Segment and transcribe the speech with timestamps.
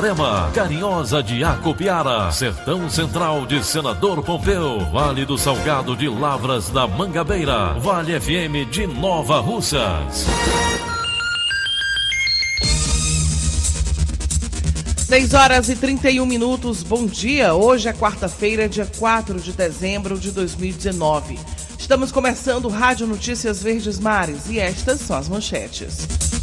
[0.00, 6.86] Itarema, Carinhosa de Acopiara, Sertão Central de Senador Pompeu, Vale do Salgado de Lavras da
[6.86, 10.24] Mangabeira, Vale FM de Nova Russas.
[15.06, 17.52] 6 horas e 31 minutos, bom dia.
[17.52, 21.38] Hoje é quarta-feira, dia 4 de dezembro de 2019.
[21.78, 26.39] Estamos começando Rádio Notícias Verdes Mares e estas são as manchetes.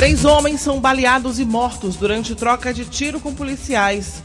[0.00, 4.22] Três homens são baleados e mortos durante troca de tiro com policiais.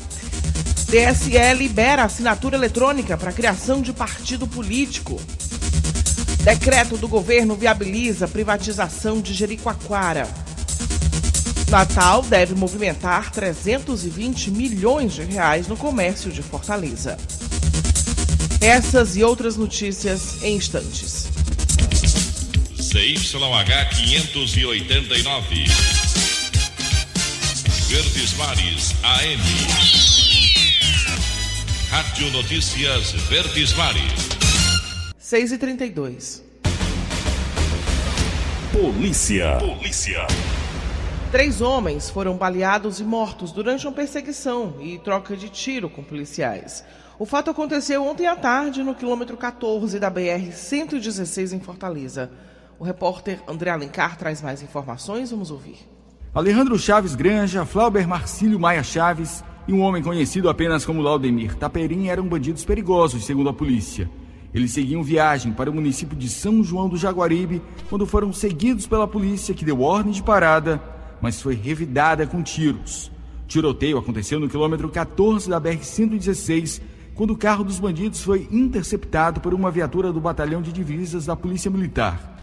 [0.85, 5.19] TSE libera assinatura eletrônica para criação de partido político.
[6.45, 10.29] Decreto do governo viabiliza privatização de Jericoacoara.
[11.69, 17.17] Natal deve movimentar 320 milhões de reais no comércio de Fortaleza.
[18.61, 21.34] Essas e outras notícias em instantes.
[22.95, 25.65] CYH 589.
[27.89, 29.41] Verdes Mares AM.
[31.89, 34.29] Rádio Notícias Verdes Mares.
[35.17, 36.41] 6 e 32
[38.71, 39.57] Polícia.
[39.57, 40.25] Polícia.
[41.33, 46.85] Três homens foram baleados e mortos durante uma perseguição e troca de tiro com policiais.
[47.19, 52.31] O fato aconteceu ontem à tarde no quilômetro 14 da BR-116 em Fortaleza.
[52.77, 55.31] O repórter André Alencar traz mais informações.
[55.31, 55.77] Vamos ouvir.
[56.33, 62.07] Alejandro Chaves Granja, Flauber Marcílio Maia Chaves e um homem conhecido apenas como Laudemir Taperim
[62.07, 64.09] eram bandidos perigosos, segundo a polícia.
[64.53, 69.07] Eles seguiam viagem para o município de São João do Jaguaribe quando foram seguidos pela
[69.07, 70.81] polícia, que deu ordem de parada,
[71.21, 73.11] mas foi revidada com tiros.
[73.43, 76.81] O tiroteio aconteceu no quilômetro 14 da BR-116,
[77.13, 81.35] quando o carro dos bandidos foi interceptado por uma viatura do batalhão de divisas da
[81.35, 82.34] Polícia Militar.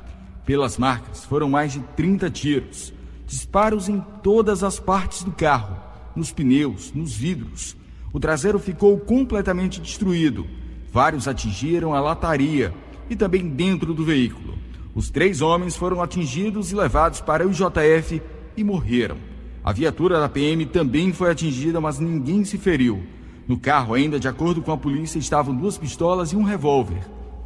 [0.44, 2.92] Pelas marcas, foram mais de 30 tiros.
[3.26, 5.76] Disparos em todas as partes do carro,
[6.16, 7.76] nos pneus, nos vidros.
[8.12, 10.46] O traseiro ficou completamente destruído.
[10.92, 12.74] Vários atingiram a lataria
[13.08, 14.58] e também dentro do veículo.
[14.94, 18.20] Os três homens foram atingidos e levados para o IJF
[18.56, 19.16] e morreram.
[19.64, 23.02] A viatura da PM também foi atingida, mas ninguém se feriu.
[23.46, 27.00] No carro, ainda de acordo com a polícia, estavam duas pistolas e um revólver.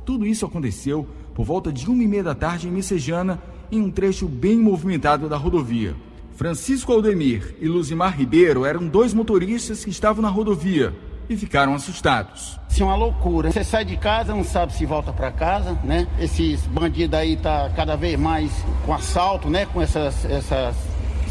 [0.04, 3.38] Tudo isso aconteceu por volta de uma e meia da tarde em Messejana,
[3.70, 5.94] em um trecho bem movimentado da rodovia.
[6.34, 10.94] Francisco Aldemir e Luzimar Ribeiro eram dois motoristas que estavam na rodovia
[11.28, 12.58] e ficaram assustados.
[12.70, 13.52] Isso é uma loucura.
[13.52, 16.06] Você sai de casa, não sabe se volta para casa, né?
[16.18, 18.50] Esses bandidos aí tá cada vez mais
[18.86, 19.66] com assalto, né?
[19.66, 20.74] Com essas, essas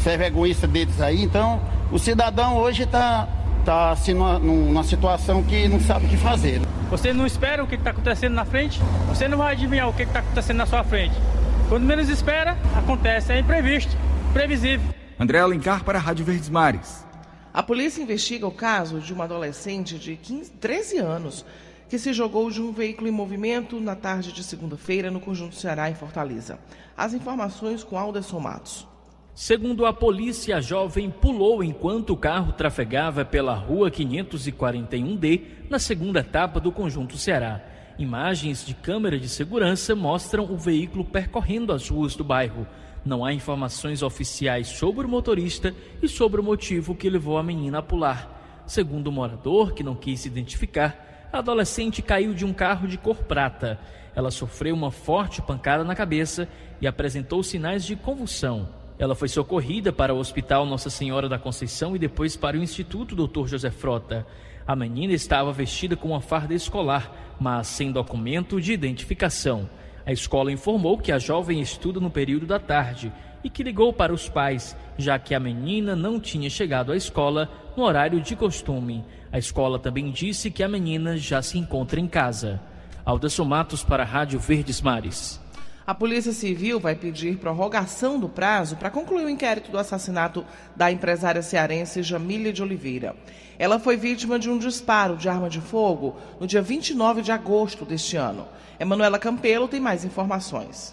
[0.06, 1.20] ser vergonhice deles aí.
[1.20, 3.28] Então, o cidadão hoje tá,
[3.66, 6.60] tá assim, numa, numa situação que não sabe o que fazer.
[6.88, 10.04] Você não espera o que está acontecendo na frente, você não vai adivinhar o que
[10.04, 11.16] está acontecendo na sua frente.
[11.68, 13.90] Quando menos espera, acontece, é imprevisto,
[14.32, 14.88] previsível.
[15.18, 17.04] André Alencar para a Rádio Verdes Mares.
[17.52, 21.44] A polícia investiga o caso de uma adolescente de 15, 13 anos
[21.88, 25.90] que se jogou de um veículo em movimento na tarde de segunda-feira no Conjunto Ceará,
[25.90, 26.58] em Fortaleza.
[26.96, 28.86] As informações com Alderson Matos.
[29.36, 36.20] Segundo a polícia, a jovem pulou enquanto o carro trafegava pela rua 541D, na segunda
[36.20, 37.60] etapa do Conjunto Ceará.
[37.98, 42.66] Imagens de câmera de segurança mostram o veículo percorrendo as ruas do bairro.
[43.04, 47.80] Não há informações oficiais sobre o motorista e sobre o motivo que levou a menina
[47.80, 48.64] a pular.
[48.66, 52.96] Segundo o morador, que não quis se identificar, a adolescente caiu de um carro de
[52.96, 53.78] cor prata.
[54.14, 56.48] Ela sofreu uma forte pancada na cabeça
[56.80, 58.85] e apresentou sinais de convulsão.
[58.98, 63.14] Ela foi socorrida para o Hospital Nossa Senhora da Conceição e depois para o Instituto
[63.14, 63.46] Dr.
[63.46, 64.26] José Frota.
[64.66, 69.68] A menina estava vestida com uma farda escolar, mas sem documento de identificação.
[70.06, 73.12] A escola informou que a jovem estuda no período da tarde
[73.44, 77.50] e que ligou para os pais, já que a menina não tinha chegado à escola
[77.76, 79.04] no horário de costume.
[79.30, 82.60] A escola também disse que a menina já se encontra em casa.
[83.04, 85.40] Alderson Matos para a Rádio Verdes Mares.
[85.86, 90.44] A Polícia Civil vai pedir prorrogação do prazo para concluir o inquérito do assassinato
[90.74, 93.14] da empresária cearense Jamília de Oliveira.
[93.56, 97.84] Ela foi vítima de um disparo de arma de fogo no dia 29 de agosto
[97.84, 98.48] deste ano.
[98.80, 100.92] Emanuela Campelo tem mais informações.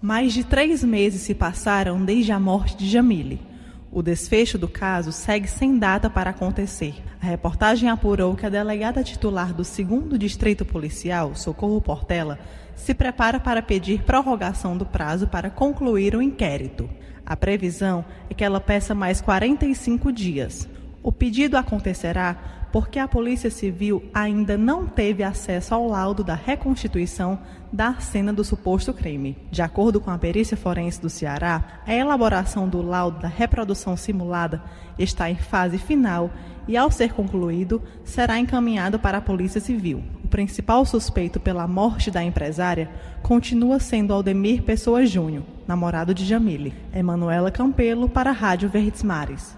[0.00, 3.49] Mais de três meses se passaram desde a morte de Jamile.
[3.92, 6.94] O desfecho do caso segue sem data para acontecer.
[7.20, 12.38] A reportagem apurou que a delegada titular do 2 Distrito Policial, Socorro Portela,
[12.76, 16.88] se prepara para pedir prorrogação do prazo para concluir o inquérito.
[17.26, 20.68] A previsão é que ela peça mais 45 dias.
[21.02, 27.38] O pedido acontecerá porque a Polícia Civil ainda não teve acesso ao laudo da reconstituição
[27.72, 29.36] da cena do suposto crime.
[29.50, 34.62] De acordo com a perícia forense do Ceará, a elaboração do laudo da reprodução simulada
[34.98, 36.30] está em fase final
[36.66, 40.02] e, ao ser concluído, será encaminhado para a Polícia Civil.
[40.24, 42.90] O principal suspeito pela morte da empresária
[43.22, 46.74] continua sendo Aldemir Pessoa Júnior, namorado de Jamile.
[46.92, 49.56] Emanuela Campelo para a Rádio Verdes Mares.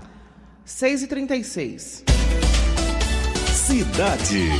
[0.67, 2.22] 6h36.
[3.73, 4.51] Cidade.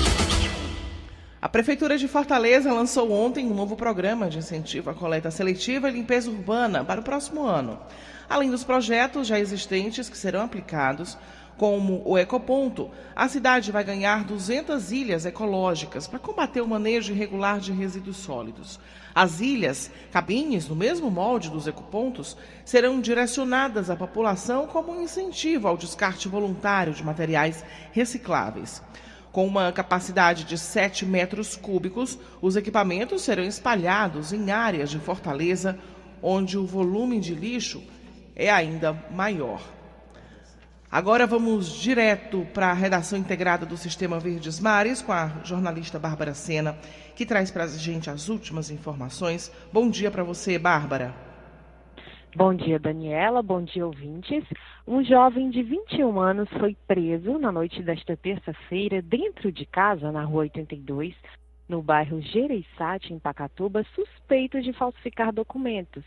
[1.39, 5.93] A Prefeitura de Fortaleza lançou ontem um novo programa de incentivo à coleta seletiva e
[5.93, 7.79] limpeza urbana para o próximo ano.
[8.27, 11.19] Além dos projetos já existentes que serão aplicados,
[11.59, 17.61] como o Ecoponto, a cidade vai ganhar 200 ilhas ecológicas para combater o manejo irregular
[17.61, 18.81] de resíduos sólidos.
[19.15, 25.69] As ilhas, cabines no mesmo molde dos ecopontos, serão direcionadas à população como um incentivo
[25.69, 28.83] ao descarte voluntário de materiais recicláveis.
[29.31, 35.79] Com uma capacidade de 7 metros cúbicos, os equipamentos serão espalhados em áreas de Fortaleza
[36.23, 37.83] onde o volume de lixo
[38.37, 39.61] é ainda maior.
[40.93, 46.35] Agora vamos direto para a redação integrada do Sistema Verdes Mares com a jornalista Bárbara
[46.35, 46.77] Sena,
[47.17, 49.51] que traz para a gente as últimas informações.
[49.73, 51.15] Bom dia para você, Bárbara.
[52.37, 53.43] Bom dia, Daniela.
[53.43, 54.45] Bom dia, ouvintes.
[54.87, 60.25] Um jovem de 21 anos foi preso na noite desta terça-feira dentro de casa, na
[60.25, 61.15] rua 82,
[61.67, 66.05] no bairro Gereissati, em Pacatuba, suspeito de falsificar documentos.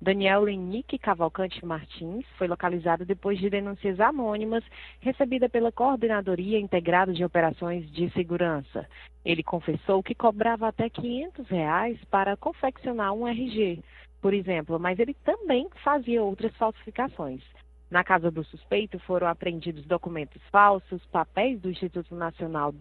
[0.00, 4.64] Daniel Lenique Cavalcante Martins foi localizado depois de denúncias anônimas
[5.00, 8.86] recebida pela Coordenadoria Integrada de Operações de Segurança.
[9.24, 13.82] Ele confessou que cobrava até 500 reais para confeccionar um RG
[14.24, 17.42] por exemplo, mas ele também fazia outras falsificações.
[17.90, 22.72] Na casa do suspeito foram apreendidos documentos falsos, papéis do Instituto Nacional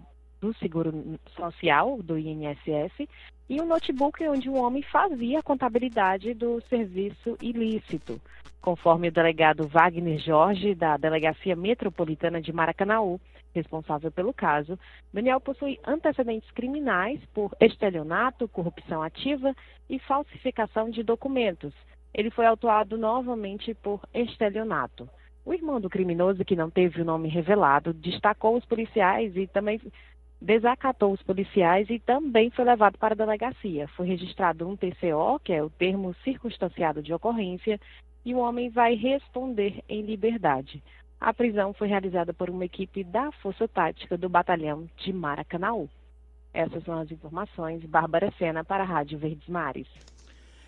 [0.44, 3.08] do Seguro Social, do INSS,
[3.50, 8.20] e um notebook onde um homem fazia a contabilidade do serviço ilícito.
[8.62, 13.22] Conforme o delegado Wagner Jorge, da Delegacia Metropolitana de Maracanaú,
[13.56, 14.78] responsável pelo caso,
[15.14, 19.56] Daniel possui antecedentes criminais por estelionato, corrupção ativa
[19.90, 21.74] e falsificação de documentos.
[22.14, 25.08] Ele foi autuado novamente por estelionato.
[25.46, 29.80] O irmão do criminoso, que não teve o nome revelado, destacou os policiais e também
[30.44, 33.88] desacatou os policiais e também foi levado para a delegacia.
[33.90, 37.80] Foi registrado um TCO, que é o termo circunstanciado de ocorrência,
[38.26, 40.84] e o homem vai responder em liberdade.
[41.20, 45.90] A prisão foi realizada por uma equipe da Força Tática do Batalhão de Maracanaú.
[46.54, 47.84] Essas são as informações.
[47.86, 49.88] Bárbara Sena para a Rádio Verdes Mares.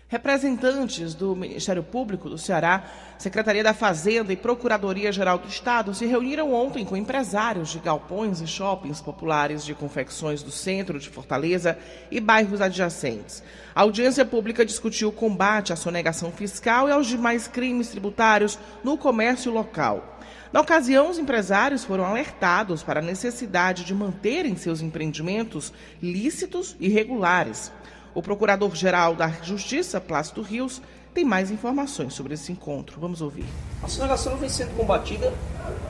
[0.08, 2.84] Representantes do Ministério Público do Ceará,
[3.18, 8.46] Secretaria da Fazenda e Procuradoria-Geral do Estado se reuniram ontem com empresários de galpões e
[8.46, 11.76] shoppings populares de confecções do centro de Fortaleza
[12.08, 13.42] e bairros adjacentes.
[13.74, 18.96] A audiência pública discutiu o combate à sonegação fiscal e aos demais crimes tributários no
[18.96, 20.20] comércio local.
[20.52, 26.88] Na ocasião, os empresários foram alertados para a necessidade de manterem seus empreendimentos lícitos e
[26.88, 27.72] regulares.
[28.16, 30.80] O Procurador-Geral da Justiça, Plácido Rios,
[31.12, 32.98] tem mais informações sobre esse encontro.
[32.98, 33.44] Vamos ouvir.
[33.82, 35.34] A sonegação vem sendo combatida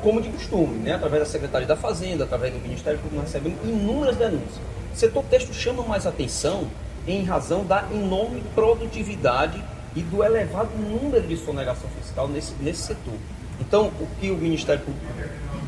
[0.02, 0.94] como de costume, né?
[0.94, 4.58] através da Secretaria da Fazenda, através do Ministério Público, nós recebemos inúmeras denúncias.
[4.92, 6.66] O setor texto chama mais atenção
[7.06, 9.62] em razão da enorme produtividade
[9.94, 13.14] e do elevado número de sonegação fiscal nesse, nesse setor.
[13.60, 15.06] Então, o que o Ministério Público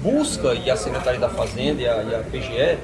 [0.03, 2.79] busca, e a Secretaria da Fazenda e a, e a PGE,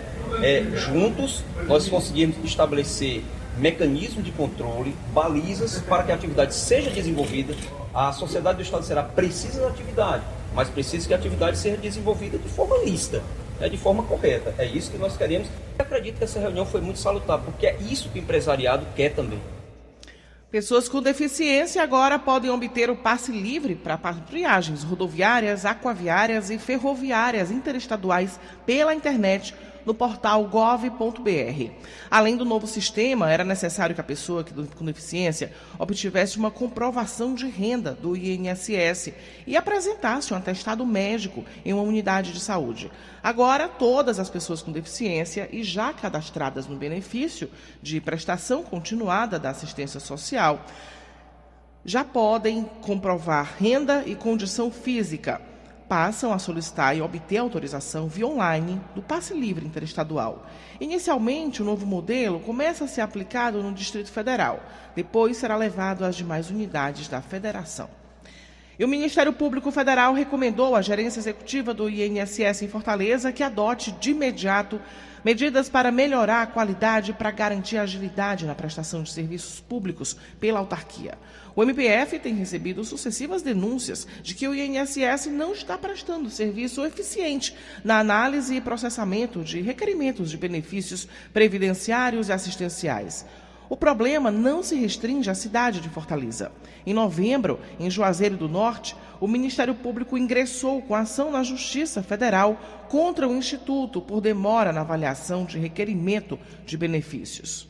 [0.44, 3.24] é juntos nós conseguirmos estabelecer
[3.58, 7.54] mecanismos de controle, balizas para que a atividade seja desenvolvida.
[7.94, 12.38] A sociedade do Estado será precisa da atividade, mas precisa que a atividade seja desenvolvida
[12.38, 13.22] de forma lista,
[13.60, 14.54] né, de forma correta.
[14.58, 15.48] É isso que nós queremos.
[15.78, 19.14] Eu acredito que essa reunião foi muito salutar, porque é isso que o empresariado quer
[19.14, 19.40] também.
[20.50, 23.98] Pessoas com deficiência agora podem obter o passe livre para
[24.30, 29.52] viagens rodoviárias, aquaviárias e ferroviárias interestaduais pela internet
[29.84, 31.70] no portal gov.br.
[32.10, 34.44] Além do novo sistema, era necessário que a pessoa
[34.76, 39.12] com deficiência obtivesse uma comprovação de renda do INSS
[39.46, 42.90] e apresentasse um atestado médico em uma unidade de saúde.
[43.22, 47.50] Agora, todas as pessoas com deficiência e já cadastradas no benefício
[47.82, 50.64] de prestação continuada da assistência social
[51.84, 55.40] já podem comprovar renda e condição física
[55.94, 60.44] passam a solicitar e obter autorização via online do passe livre interestadual.
[60.80, 64.60] Inicialmente, o novo modelo começa a ser aplicado no Distrito Federal,
[64.96, 67.88] depois será levado às demais unidades da federação.
[68.76, 73.92] E o Ministério Público Federal recomendou à gerência executiva do INSS em Fortaleza que adote
[73.92, 74.80] de imediato
[75.24, 80.58] medidas para melhorar a qualidade e para garantir agilidade na prestação de serviços públicos pela
[80.58, 81.18] autarquia.
[81.56, 87.54] O MPF tem recebido sucessivas denúncias de que o INSS não está prestando serviço eficiente
[87.82, 93.24] na análise e processamento de requerimentos de benefícios previdenciários e assistenciais.
[93.68, 96.52] O problema não se restringe à cidade de Fortaleza.
[96.86, 102.60] Em novembro, em Juazeiro do Norte, o Ministério Público ingressou com ação na Justiça Federal
[102.88, 107.66] contra o Instituto por demora na avaliação de requerimento de benefícios.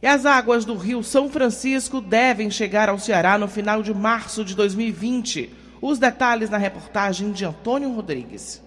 [0.00, 4.44] E as águas do Rio São Francisco devem chegar ao Ceará no final de março
[4.44, 5.50] de 2020.
[5.80, 8.62] Os detalhes na reportagem de Antônio Rodrigues.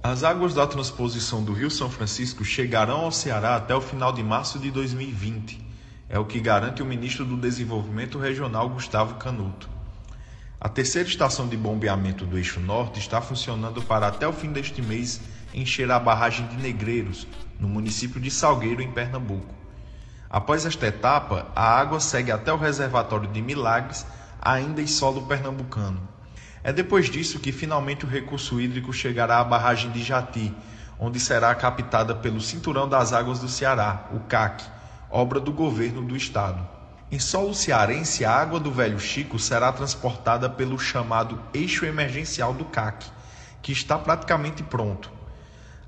[0.00, 4.22] As águas da transposição do Rio São Francisco chegarão ao Ceará até o final de
[4.22, 5.60] março de 2020.
[6.08, 9.68] É o que garante o ministro do Desenvolvimento Regional, Gustavo Canuto.
[10.60, 14.80] A terceira estação de bombeamento do Eixo Norte está funcionando para até o fim deste
[14.80, 15.20] mês
[15.52, 17.26] encher a barragem de Negreiros,
[17.58, 19.52] no município de Salgueiro, em Pernambuco.
[20.30, 24.06] Após esta etapa, a água segue até o reservatório de Milagres,
[24.40, 26.00] ainda em solo pernambucano.
[26.62, 30.54] É depois disso que finalmente o recurso hídrico chegará à barragem de Jati,
[30.98, 34.64] onde será captada pelo Cinturão das Águas do Ceará, o CAC,
[35.10, 36.66] obra do governo do estado.
[37.10, 42.66] Em solo cearense, a água do Velho Chico será transportada pelo chamado eixo emergencial do
[42.66, 43.06] CAC,
[43.62, 45.10] que está praticamente pronto.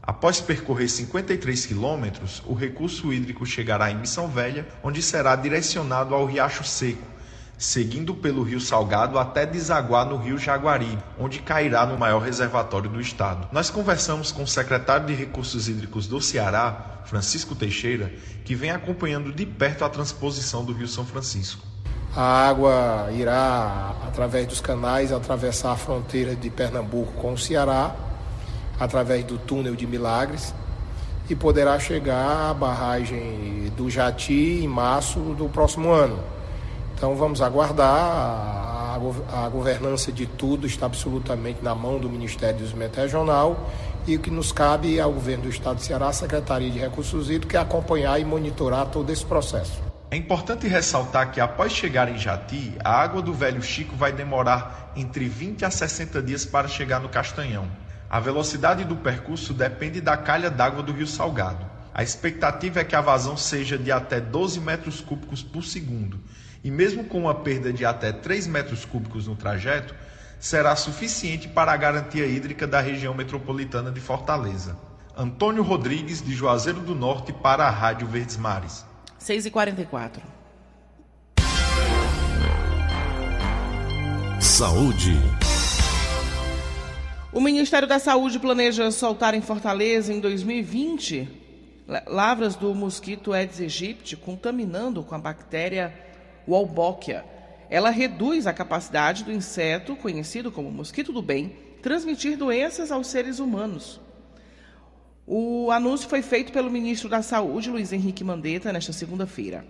[0.03, 6.25] Após percorrer 53 quilômetros, o recurso hídrico chegará em Missão Velha, onde será direcionado ao
[6.25, 7.07] Riacho Seco,
[7.61, 12.99] seguindo pelo Rio Salgado até desaguar no Rio Jaguari, onde cairá no maior reservatório do
[12.99, 13.49] estado.
[13.53, 18.11] Nós conversamos com o secretário de Recursos Hídricos do Ceará, Francisco Teixeira,
[18.47, 21.63] que vem acompanhando de perto a transposição do Rio São Francisco.
[22.17, 27.95] A água irá, através dos canais, atravessar a fronteira de Pernambuco com o Ceará,
[28.81, 30.55] através do túnel de Milagres,
[31.29, 36.40] e poderá chegar à barragem do Jati em março do próximo ano.
[37.01, 37.89] Então vamos aguardar.
[39.33, 43.71] A, governança de tudo está absolutamente na mão do Ministério do Desenvolvimento Regional
[44.07, 47.31] e o que nos cabe ao governo do Estado de Ceará, a Secretaria de Recursos
[47.31, 49.81] Hídricos, é acompanhar e monitorar todo esse processo.
[50.11, 54.93] É importante ressaltar que após chegar em Jati, a água do Velho Chico vai demorar
[54.95, 57.67] entre 20 a 60 dias para chegar no Castanhão.
[58.11, 61.65] A velocidade do percurso depende da calha d'água do Rio Salgado.
[61.95, 66.21] A expectativa é que a vazão seja de até 12 metros cúbicos por segundo
[66.63, 69.95] e mesmo com uma perda de até 3 metros cúbicos no trajeto,
[70.39, 74.77] será suficiente para a garantia hídrica da região metropolitana de Fortaleza.
[75.17, 78.85] Antônio Rodrigues, de Juazeiro do Norte, para a Rádio Verdes Mares.
[79.21, 80.21] 6h44.
[84.41, 85.17] Saúde.
[87.33, 91.41] O Ministério da Saúde planeja soltar em Fortaleza em 2020
[92.07, 95.93] lavras do mosquito Aedes aegypti, contaminando com a bactéria
[96.51, 97.25] Wolbachia.
[97.71, 103.39] Ela reduz a capacidade do inseto, conhecido como mosquito do bem, transmitir doenças aos seres
[103.39, 104.01] humanos.
[105.25, 109.65] O anúncio foi feito pelo ministro da Saúde, Luiz Henrique Mandetta, nesta segunda-feira.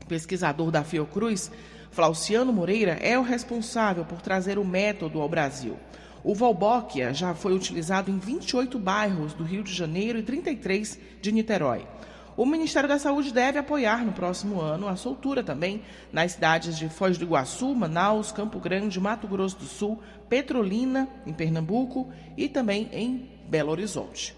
[0.00, 1.50] O pesquisador da Fiocruz,
[1.90, 5.76] Flauciano Moreira, é o responsável por trazer o método ao Brasil.
[6.22, 11.32] O Volbóquia já foi utilizado em 28 bairros do Rio de Janeiro e 33 de
[11.32, 11.84] Niterói.
[12.36, 16.88] O Ministério da Saúde deve apoiar no próximo ano a soltura também nas cidades de
[16.88, 22.88] Foz do Iguaçu, Manaus, Campo Grande, Mato Grosso do Sul, Petrolina, em Pernambuco e também
[22.90, 24.34] em Belo Horizonte.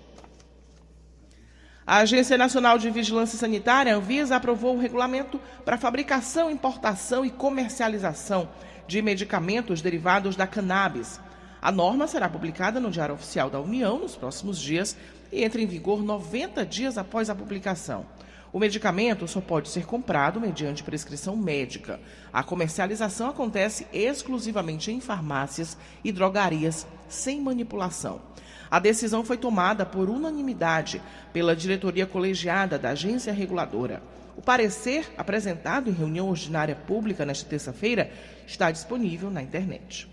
[1.86, 8.48] A Agência Nacional de Vigilância Sanitária, Anvisa, aprovou um regulamento para fabricação, importação e comercialização
[8.88, 11.20] de medicamentos derivados da cannabis.
[11.60, 14.96] A norma será publicada no Diário Oficial da União nos próximos dias
[15.34, 18.06] e entra em vigor 90 dias após a publicação.
[18.52, 21.98] O medicamento só pode ser comprado mediante prescrição médica.
[22.32, 28.20] A comercialização acontece exclusivamente em farmácias e drogarias, sem manipulação.
[28.70, 34.00] A decisão foi tomada por unanimidade pela diretoria colegiada da agência reguladora.
[34.36, 38.08] O parecer, apresentado em reunião ordinária pública nesta terça-feira,
[38.46, 40.08] está disponível na internet.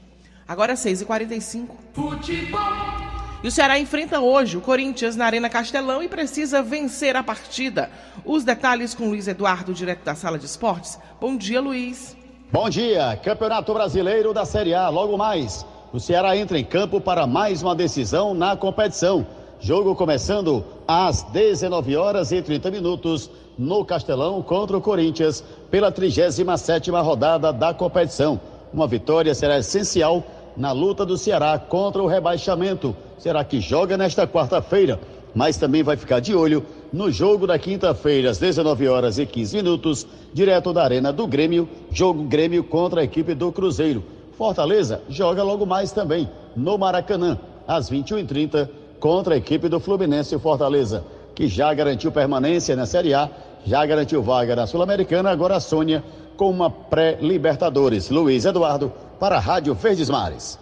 [0.47, 1.69] Agora 6h45.
[1.93, 3.20] Futebol.
[3.43, 7.89] E o Ceará enfrenta hoje o Corinthians na Arena Castelão e precisa vencer a partida.
[8.23, 10.99] Os detalhes com Luiz Eduardo, direto da sala de esportes.
[11.19, 12.15] Bom dia, Luiz.
[12.51, 14.89] Bom dia, Campeonato Brasileiro da Série A.
[14.89, 19.25] Logo mais, o Ceará entra em campo para mais uma decisão na competição.
[19.59, 27.03] Jogo começando às 19 horas e 30 minutos no Castelão contra o Corinthians pela 37ª
[27.03, 28.39] rodada da competição.
[28.71, 30.23] Uma vitória será essencial
[30.55, 32.95] na luta do Ceará contra o rebaixamento.
[33.17, 34.99] Será que joga nesta quarta-feira,
[35.33, 39.57] mas também vai ficar de olho no jogo da quinta-feira às 19 horas e 15
[39.57, 44.03] minutos, direto da Arena do Grêmio, jogo Grêmio contra a equipe do Cruzeiro.
[44.37, 51.03] Fortaleza joga logo mais também no Maracanã, às 21h30, contra a equipe do Fluminense Fortaleza,
[51.33, 53.29] que já garantiu permanência na Série A,
[53.65, 56.03] já garantiu vaga na Sul-Americana, agora a Sônia
[56.41, 58.09] com uma pré-Libertadores.
[58.09, 60.57] Luiz Eduardo, para a Rádio Verdes Mares.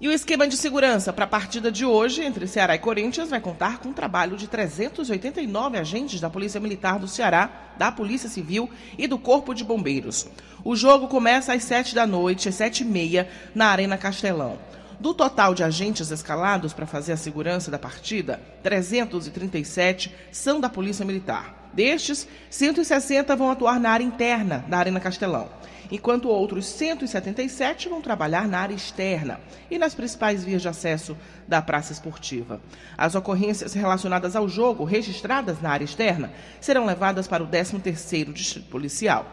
[0.00, 3.40] E o esquema de segurança para a partida de hoje entre Ceará e Corinthians vai
[3.40, 8.70] contar com o trabalho de 389 agentes da Polícia Militar do Ceará, da Polícia Civil
[8.96, 10.28] e do Corpo de Bombeiros.
[10.64, 14.56] O jogo começa às 7 da noite, às 7 e meia, na Arena Castelão.
[15.00, 21.04] Do total de agentes escalados para fazer a segurança da partida, 337 são da Polícia
[21.04, 21.61] Militar.
[21.72, 25.48] Destes, 160 vão atuar na área interna da Arena Castelão,
[25.90, 31.16] enquanto outros 177 vão trabalhar na área externa e nas principais vias de acesso
[31.48, 32.60] da praça esportiva.
[32.96, 38.68] As ocorrências relacionadas ao jogo, registradas na área externa, serão levadas para o 13º Distrito
[38.68, 39.26] Policial.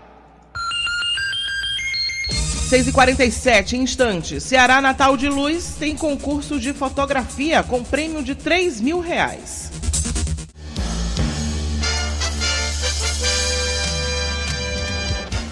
[2.69, 4.43] 6h47, instantes.
[4.43, 9.68] Ceará Natal de Luz tem concurso de fotografia com prêmio de 3 mil reais.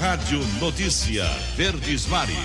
[0.07, 1.25] Rádio Notícia
[1.57, 2.37] Verdes Mares.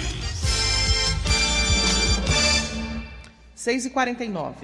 [3.56, 4.54] 6h49.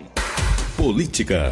[0.76, 1.48] Política.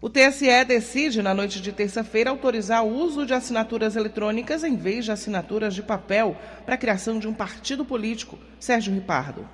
[0.00, 5.04] O TSE decide, na noite de terça-feira, autorizar o uso de assinaturas eletrônicas em vez
[5.04, 8.38] de assinaturas de papel para a criação de um partido político.
[8.58, 9.46] Sérgio Ripardo.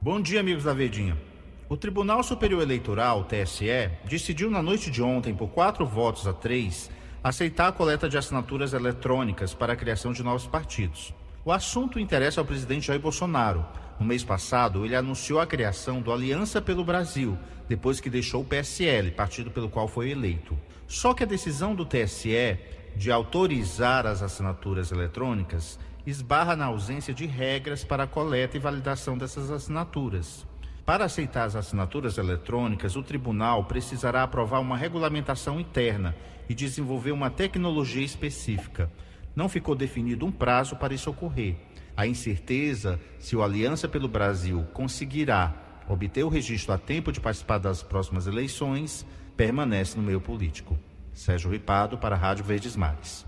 [0.00, 1.31] Bom dia, amigos da Verdinha.
[1.72, 6.90] O Tribunal Superior Eleitoral, TSE, decidiu na noite de ontem, por quatro votos a três,
[7.24, 11.14] aceitar a coleta de assinaturas eletrônicas para a criação de novos partidos.
[11.42, 13.64] O assunto interessa ao presidente Jair Bolsonaro.
[13.98, 18.46] No mês passado, ele anunciou a criação do Aliança pelo Brasil, depois que deixou o
[18.46, 20.54] PSL, partido pelo qual foi eleito.
[20.86, 22.58] Só que a decisão do TSE
[22.94, 29.16] de autorizar as assinaturas eletrônicas esbarra na ausência de regras para a coleta e validação
[29.16, 30.51] dessas assinaturas.
[30.84, 36.14] Para aceitar as assinaturas eletrônicas, o tribunal precisará aprovar uma regulamentação interna
[36.48, 38.90] e desenvolver uma tecnologia específica.
[39.34, 41.54] Não ficou definido um prazo para isso ocorrer.
[41.96, 45.54] A incerteza se o Aliança pelo Brasil conseguirá
[45.88, 50.76] obter o registro a tempo de participar das próximas eleições permanece no meio político.
[51.12, 53.24] Sérgio Ripado para a Rádio Verdes Mares.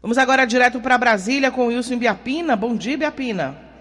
[0.00, 2.54] Vamos agora direto para Brasília com Wilson Biapina.
[2.54, 3.71] Bom dia, Biapina.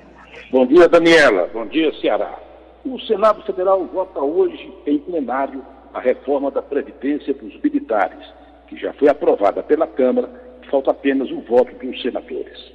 [0.50, 1.50] Bom dia, Daniela.
[1.54, 2.38] Bom dia, Ceará.
[2.86, 5.64] O Senado Federal vota hoje em plenário
[5.94, 8.20] a reforma da Previdência dos militares,
[8.68, 10.30] que já foi aprovada pela Câmara,
[10.70, 12.72] falta apenas o voto dos senadores.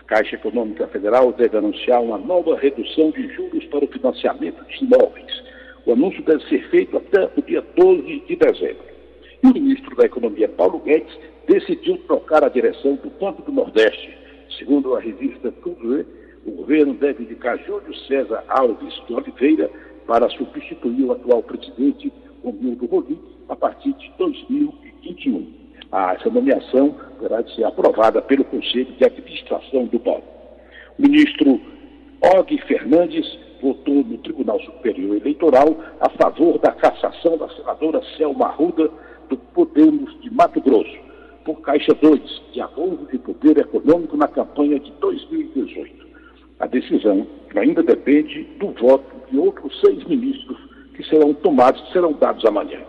[0.00, 4.84] A Caixa Econômica Federal deve anunciar uma nova redução de juros para o financiamento de
[4.84, 5.42] imóveis.
[5.84, 8.84] O anúncio deve ser feito até o dia 12 de dezembro.
[9.42, 11.18] E o ministro da Economia, Paulo Guedes,
[11.48, 14.16] decidiu trocar a direção do Banco do Nordeste.
[14.58, 19.70] Segundo a revista Cruzeiro, o governo deve indicar Júlio César Alves de Oliveira
[20.06, 25.46] para substituir o atual presidente, Romildo Rolim, a partir de 2021.
[25.92, 30.22] Ah, essa nomeação terá de ser aprovada pelo Conselho de Administração do banco.
[30.98, 31.60] O ministro
[32.22, 38.90] Og Fernandes votou no Tribunal Superior Eleitoral a favor da cassação da senadora Selma Arruda
[39.28, 40.98] do Podemos de Mato Grosso,
[41.44, 46.09] por Caixa 2, de abuso de poder econômico na campanha de 2018.
[46.60, 50.58] A decisão ainda depende do voto de outros seis ministros
[50.94, 52.80] que serão tomados, serão dados amanhã.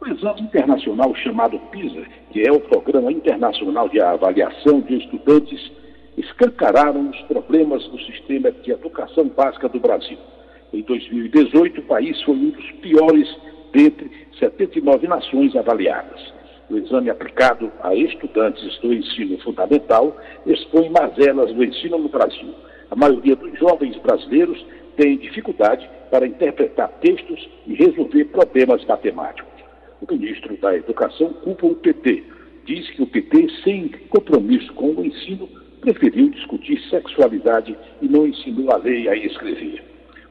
[0.00, 5.70] O exame internacional chamado PISA, que é o Programa Internacional de Avaliação de Estudantes,
[6.16, 10.18] escancararam os problemas do sistema de educação básica do Brasil.
[10.72, 13.28] Em 2018, o país foi um dos piores
[13.72, 16.32] dentre 79 nações avaliadas.
[16.70, 22.54] O exame aplicado a estudantes do ensino fundamental expõe mazelas do ensino no Brasil.
[22.90, 24.64] A maioria dos jovens brasileiros
[24.96, 29.52] tem dificuldade para interpretar textos e resolver problemas matemáticos.
[30.00, 32.22] O ministro da Educação culpa o PT.
[32.64, 35.48] Diz que o PT, sem compromisso com o ensino,
[35.80, 39.82] preferiu discutir sexualidade e não ensinou a ler e a escrever.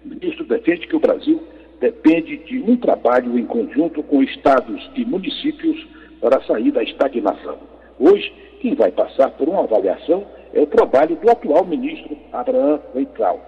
[0.03, 1.41] O ministro defende que o Brasil
[1.79, 5.85] depende de um trabalho em conjunto com estados e municípios
[6.21, 7.57] para sair da estagnação.
[7.99, 13.41] Hoje, quem vai passar por uma avaliação é o trabalho do atual ministro Abraham Weintraub.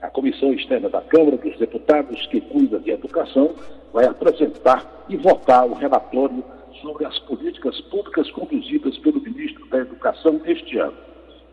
[0.00, 3.52] A Comissão Externa da Câmara dos Deputados, que cuida de educação,
[3.92, 6.42] vai apresentar e votar o relatório
[6.80, 10.96] sobre as políticas públicas conduzidas pelo ministro da Educação este ano.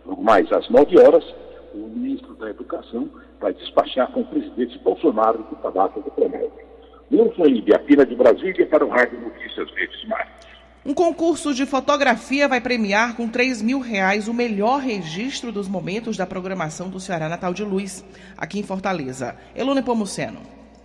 [0.05, 1.25] Logo mais às 9 horas,
[1.73, 6.69] o ministro da Educação vai despachar com o presidente Bolsonaro do Palácio do Planalto.
[7.11, 10.48] Wilson Ibiapina de Brasília para o Rádio Notícias Verdes Mares.
[10.85, 16.15] Um concurso de fotografia vai premiar com 3 mil reais o melhor registro dos momentos
[16.15, 18.05] da programação do Ceará Natal de Luz,
[18.37, 19.35] aqui em Fortaleza.
[19.53, 20.39] Elone Pomuceno.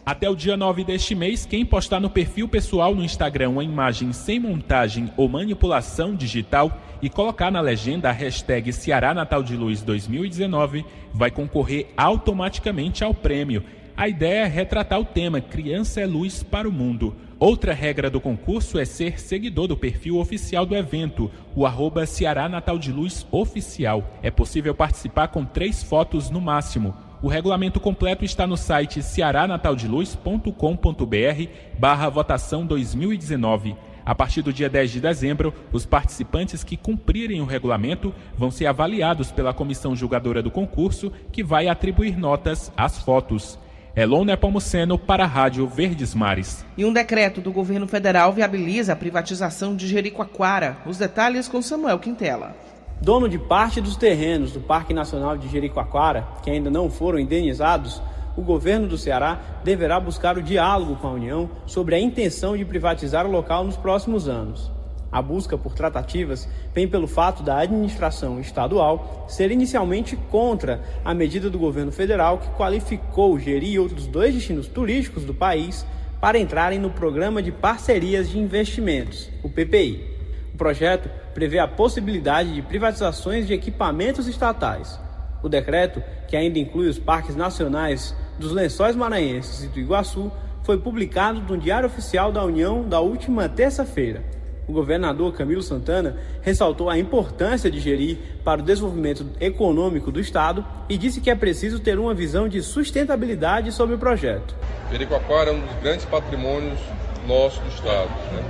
[0.04, 4.12] Até o dia 9 deste mês, quem postar no perfil pessoal no Instagram uma imagem
[4.12, 9.80] sem montagem ou manipulação digital e colocar na legenda a hashtag Ceará Natal de Luz
[9.80, 13.62] 2019 vai concorrer automaticamente ao prêmio.
[13.96, 17.14] A ideia é retratar o tema Criança é Luz para o Mundo.
[17.38, 22.48] Outra regra do concurso é ser seguidor do perfil oficial do evento, o arroba Ceará
[22.48, 24.08] Natal de Luz Oficial.
[24.22, 26.94] É possível participar com três fotos no máximo.
[27.20, 33.76] O regulamento completo está no site cearanataldeluz.com.br barra votação 2019.
[34.06, 38.66] A partir do dia 10 de dezembro, os participantes que cumprirem o regulamento vão ser
[38.66, 43.58] avaliados pela comissão julgadora do concurso, que vai atribuir notas às fotos.
[43.96, 46.66] Elon Nepomuceno para a Rádio Verdes Mares.
[46.76, 50.78] E um decreto do governo federal viabiliza a privatização de Jericoacoara.
[50.84, 52.56] Os detalhes com Samuel Quintela.
[53.00, 58.02] Dono de parte dos terrenos do Parque Nacional de Jericoacoara, que ainda não foram indenizados,
[58.36, 62.64] o governo do Ceará deverá buscar o diálogo com a União sobre a intenção de
[62.64, 64.72] privatizar o local nos próximos anos.
[65.14, 71.48] A busca por tratativas vem pelo fato da administração estadual ser inicialmente contra a medida
[71.48, 75.86] do governo federal que qualificou Jeri e outros dois destinos turísticos do país
[76.20, 80.04] para entrarem no Programa de Parcerias de Investimentos, o PPI.
[80.52, 84.98] O projeto prevê a possibilidade de privatizações de equipamentos estatais.
[85.44, 90.32] O decreto, que ainda inclui os parques nacionais dos Lençóis Maranhenses e do Iguaçu,
[90.64, 94.34] foi publicado no Diário Oficial da União da última terça-feira.
[94.66, 100.64] O governador Camilo Santana ressaltou a importância de gerir para o desenvolvimento econômico do Estado
[100.88, 104.54] e disse que é preciso ter uma visão de sustentabilidade sobre o projeto.
[104.90, 106.78] Pericoacoara é um dos grandes patrimônios
[107.26, 108.08] nossos do Estado.
[108.32, 108.42] Né?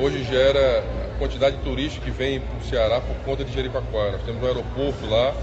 [0.00, 0.84] Hoje gera
[1.18, 4.12] quantidade de turistas que vem para o Ceará por conta de Jericoacoara.
[4.12, 5.34] Nós temos um aeroporto lá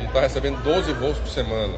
[0.00, 1.74] e está recebendo 12 voos por semana.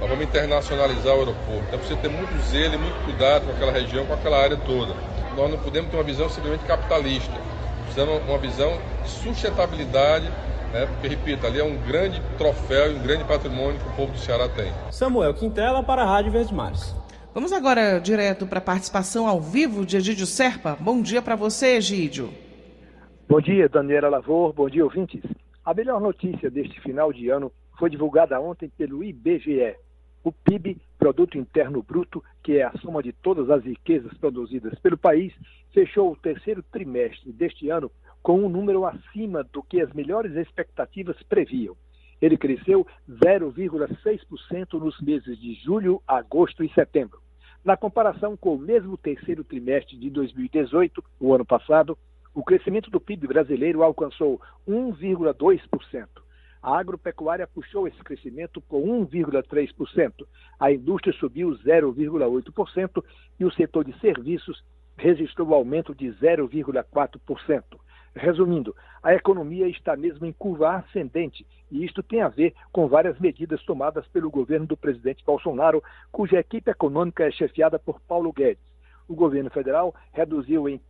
[0.00, 1.64] Nós vamos internacionalizar o aeroporto.
[1.68, 4.94] Então precisa ter muito zelo e muito cuidado com aquela região, com aquela área toda.
[5.40, 7.32] Nós não podemos ter uma visão simplesmente capitalista.
[7.84, 10.26] Precisamos uma visão de sustentabilidade,
[10.70, 10.84] né?
[10.84, 14.18] porque, repito, ali é um grande troféu e um grande patrimônio que o povo do
[14.18, 14.70] Ceará tem.
[14.90, 16.94] Samuel Quintela para a Rádio Verdes Mares.
[17.32, 20.76] Vamos agora direto para a participação ao vivo de Egídio Serpa.
[20.78, 22.28] Bom dia para você, Egídio.
[23.26, 24.52] Bom dia, Daniela Lavor.
[24.52, 25.22] Bom dia, ouvintes.
[25.64, 29.74] A melhor notícia deste final de ano foi divulgada ontem pelo IBGE.
[30.22, 34.98] O PIB, Produto Interno Bruto, que é a soma de todas as riquezas produzidas pelo
[34.98, 35.32] país,
[35.72, 37.90] fechou o terceiro trimestre deste ano
[38.22, 41.74] com um número acima do que as melhores expectativas previam.
[42.20, 47.18] Ele cresceu 0,6% nos meses de julho, agosto e setembro.
[47.64, 51.96] Na comparação com o mesmo terceiro trimestre de 2018, o ano passado,
[52.34, 56.08] o crescimento do PIB brasileiro alcançou 1,2%.
[56.62, 60.26] A agropecuária puxou esse crescimento com 1,3%.
[60.58, 63.04] A indústria subiu 0,8%
[63.38, 64.62] e o setor de serviços
[64.96, 67.62] registrou aumento de 0,4%.
[68.14, 73.18] Resumindo, a economia está mesmo em curva ascendente e isto tem a ver com várias
[73.18, 78.70] medidas tomadas pelo governo do presidente Bolsonaro, cuja equipe econômica é chefiada por Paulo Guedes
[79.10, 80.80] o governo federal reduziu em,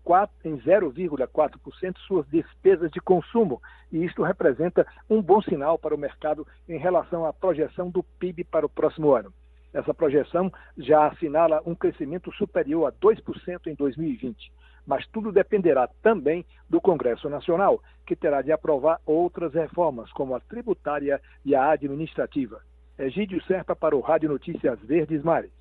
[0.45, 6.47] em 0,4% suas despesas de consumo, e isto representa um bom sinal para o mercado
[6.69, 9.33] em relação à projeção do PIB para o próximo ano.
[9.73, 14.53] Essa projeção já assinala um crescimento superior a 2% em 2020.
[14.87, 20.41] Mas tudo dependerá também do Congresso Nacional, que terá de aprovar outras reformas, como a
[20.41, 22.61] tributária e a administrativa.
[22.99, 25.60] Egídio Serpa para o Rádio Notícias Verdes Mares.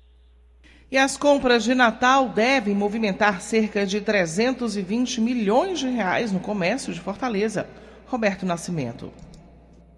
[0.92, 6.92] E as compras de Natal devem movimentar cerca de 320 milhões de reais no comércio
[6.92, 7.68] de Fortaleza.
[8.08, 9.12] Roberto Nascimento.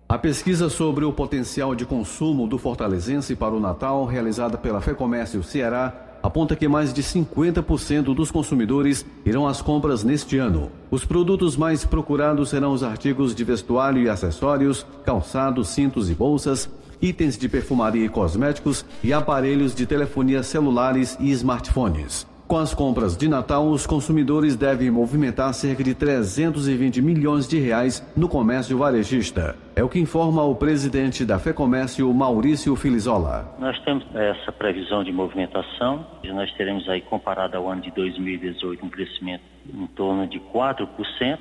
[0.07, 5.42] A pesquisa sobre o potencial de consumo do fortalezense para o Natal, realizada pela FEComércio
[5.42, 10.70] Ceará, aponta que mais de 50% dos consumidores irão às compras neste ano.
[10.90, 16.68] Os produtos mais procurados serão os artigos de vestuário e acessórios, calçados, cintos e bolsas,
[17.02, 22.30] itens de perfumaria e cosméticos e aparelhos de telefonia celulares e smartphones.
[22.52, 28.06] Com as compras de Natal, os consumidores devem movimentar cerca de 320 milhões de reais
[28.14, 29.56] no comércio varejista.
[29.74, 33.56] É o que informa o presidente da FEComércio, Maurício Filizola.
[33.58, 36.04] Nós temos essa previsão de movimentação.
[36.24, 41.38] Nós teremos aí, comparado ao ano de 2018, um crescimento em torno de 4%,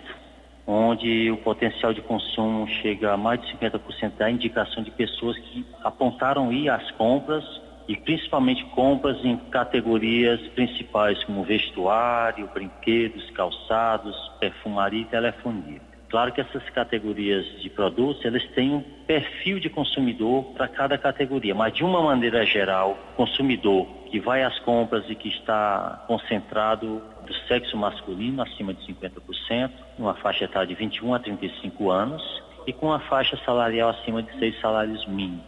[0.65, 5.65] onde o potencial de consumo chega a mais de 50% da indicação de pessoas que
[5.83, 7.43] apontaram ir às compras
[7.87, 15.81] e principalmente compras em categorias principais como vestuário, brinquedos, calçados, perfumaria e telefonia.
[16.09, 21.55] Claro que essas categorias de produtos, eles têm um perfil de consumidor para cada categoria,
[21.55, 27.47] mas de uma maneira geral, consumidor que vai às compras e que está concentrado do
[27.47, 32.21] sexo masculino acima de 50%, numa faixa etária de 21 a 35 anos
[32.67, 35.41] e com uma faixa salarial acima de seis salários mínimos.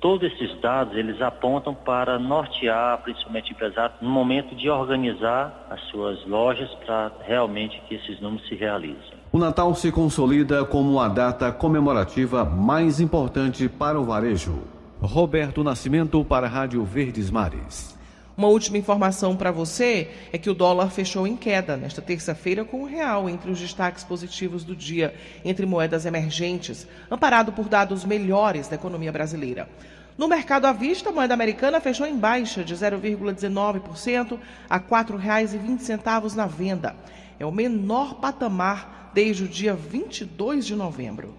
[0.00, 6.24] Todos esses dados, eles apontam para nortear, principalmente empresários, no momento de organizar as suas
[6.26, 9.20] lojas para realmente que esses números se realizem.
[9.30, 14.62] O Natal se consolida como a data comemorativa mais importante para o varejo.
[15.02, 17.99] Roberto Nascimento para a Rádio Verdes Mares.
[18.40, 22.80] Uma última informação para você é que o dólar fechou em queda nesta terça-feira com
[22.80, 28.66] o real entre os destaques positivos do dia entre moedas emergentes, amparado por dados melhores
[28.66, 29.68] da economia brasileira.
[30.16, 34.38] No mercado à vista, a moeda americana fechou em baixa de 0,19%
[34.70, 36.96] a R$ 4,20 na venda.
[37.38, 41.34] É o menor patamar desde o dia 22 de novembro.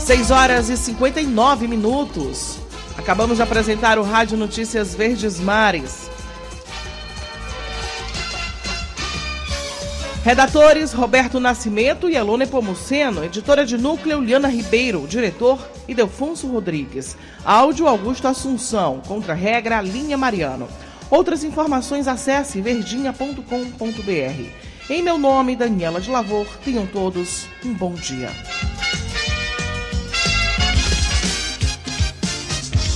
[0.00, 2.65] 6 horas e 59 minutos.
[3.06, 6.10] Acabamos de apresentar o Rádio Notícias Verdes Mares.
[10.24, 17.86] Redatores Roberto Nascimento e Elone Pomuceno, editora de núcleo Liana Ribeiro, diretor Idelfonso Rodrigues, áudio
[17.86, 20.66] Augusto Assunção, contra-regra Linha Mariano.
[21.08, 23.40] Outras informações acesse verdinha.com.br.
[24.90, 28.32] Em meu nome, Daniela de Lavor, tenham todos um bom dia.